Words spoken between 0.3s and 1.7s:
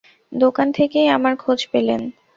দোকান থেকেই আমার খোঁজ